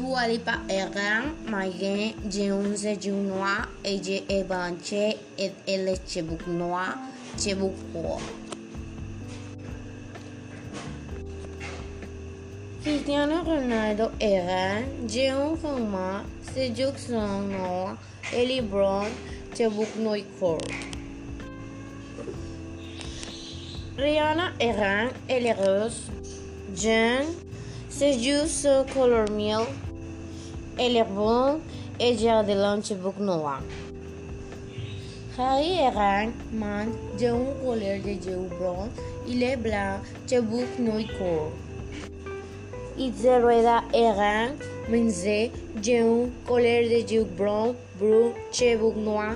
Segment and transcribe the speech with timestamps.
[0.00, 1.20] Dua Lipa era
[1.50, 6.96] marraine d'une jeune noire et de branchée et elle est chebuk noire,
[7.36, 7.74] chebuk
[12.82, 16.22] Cristiano Ronaldo era de un roman
[16.54, 17.98] séduction noire
[18.32, 19.04] et libre
[19.54, 20.56] chebuk noire.
[23.98, 26.10] Rihanna era heureuse,
[26.74, 27.26] jeune,
[27.90, 29.66] séduce color miel.
[30.82, 31.60] Elle est blonde
[32.00, 33.60] et Gerdeland de boucle noire.
[35.38, 36.88] Harry est un man
[37.20, 38.88] de un couleur de yeux brun,
[39.28, 39.98] il est blanc,
[40.30, 41.50] de boucle noire.
[42.96, 44.52] Itzereda est un
[44.88, 45.22] menze
[45.76, 49.34] de un couleur de yeux brun, brun, de boucle noire.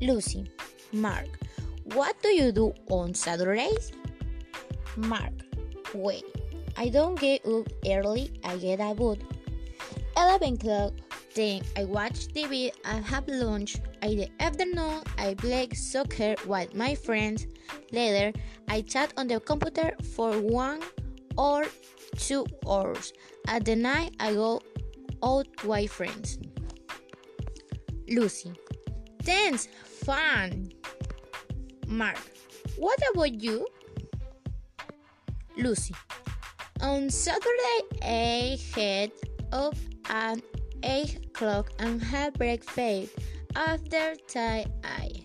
[0.00, 0.50] Lucy,
[0.92, 1.28] Mark,
[1.94, 3.92] what do you do on Saturdays?
[4.96, 5.32] Mark,
[5.94, 6.24] wait,
[6.76, 9.18] I don't get up early, I get about
[10.16, 10.92] 11 o'clock.
[11.34, 13.76] Then I watch TV and have lunch.
[14.02, 17.46] In the afternoon, I play soccer with my friends.
[17.92, 18.36] Later,
[18.68, 20.80] I chat on the computer for one
[21.38, 21.66] or
[22.16, 23.12] two hours.
[23.46, 24.60] At the night, I go
[25.22, 26.38] out with friends.
[28.08, 28.52] Lucy,
[29.30, 29.68] thanks,
[30.02, 30.72] fun.
[31.86, 32.18] Mark,
[32.76, 33.64] what about you?
[35.56, 35.94] Lucy,
[36.80, 39.12] on Saturday, I head
[39.52, 39.76] up
[40.08, 40.42] at
[40.82, 43.14] 8 o'clock and have breakfast.
[43.54, 45.22] After that, I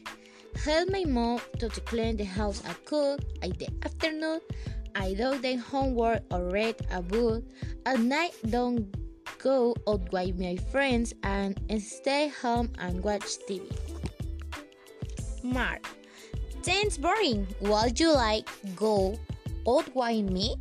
[0.64, 3.22] help my mom to clean the house and cook.
[3.42, 4.39] In the afternoon,
[4.94, 7.44] I do the homework or read a book.
[7.88, 8.86] At night, don't
[9.42, 13.84] go out with my friends and stay home and watch TV.
[15.45, 15.88] Mark,
[16.64, 17.45] thanks boring.
[17.61, 19.16] Would you like go
[19.67, 20.56] out with me?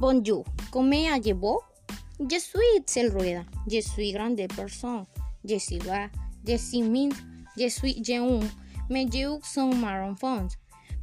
[0.00, 1.60] Bonjour, comment allez-vous?
[2.28, 5.06] Je suis Itzel Rueda, je suis grande personne,
[5.44, 6.08] je suis là,
[6.46, 7.14] je suis mince,
[7.56, 8.48] je suis jeune,
[8.90, 10.48] mes yeux sont marron fonds,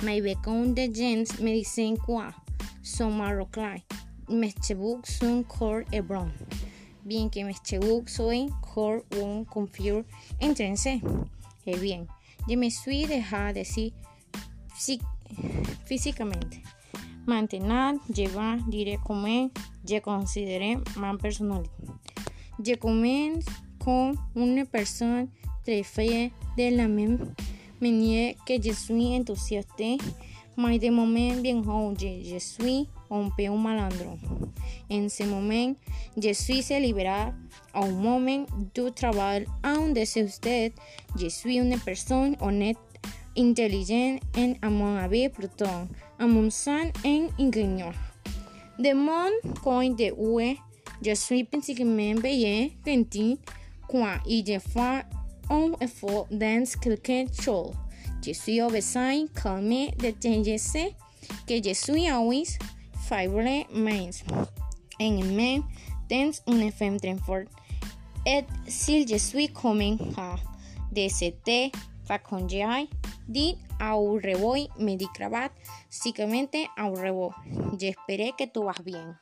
[0.03, 1.97] mes becons de jeans me dicen
[3.11, 3.81] marron clair,
[4.29, 6.31] mes cheveux sont court et brown,
[7.05, 10.03] bien que mes cheveux soient court ou confus
[10.41, 10.87] intense.
[11.65, 12.05] Eh bien,
[12.47, 13.91] je me suis dejado decir
[15.85, 16.61] físicamente.
[17.25, 19.51] Mantener, llevar, dire comer,
[19.85, 21.69] je considéré ma personnalité.
[22.63, 23.45] Je commence
[23.79, 25.27] comme une personne
[25.65, 27.33] très fière de la même
[27.81, 29.83] manière que je suis enthousiaste,
[30.57, 31.61] mais de moment bien
[31.99, 34.17] je, je suis un peu un malandro.
[34.89, 35.75] En ce moment,
[36.17, 37.33] je suis célibataire
[37.75, 40.71] au moment du travail, en de usted,
[41.19, 42.77] je suis une personne honnête
[43.37, 45.87] intelligent en amont avec pourtant,
[46.19, 47.93] amont san en ingénieur.
[48.79, 49.31] De mon
[49.63, 50.57] coin de oué,
[51.05, 53.39] je suis principalement payé gentil
[53.87, 54.43] quand il
[55.47, 57.73] fait un effort dans quelque chose.
[58.25, 60.77] Je suis obéissant, calme, détendance,
[61.47, 62.57] que je suis always
[63.07, 64.23] favorable minds.
[64.99, 65.63] En el même
[66.09, 67.45] temps, une femme très.
[68.25, 70.35] Et si je suis coming à
[70.91, 71.71] DCT,
[72.05, 72.89] faconjai,
[73.27, 75.51] dit au reboy, me di cravat,
[75.89, 77.33] básicamente au rebo.
[77.79, 79.17] Yo esperé que tú vas bien.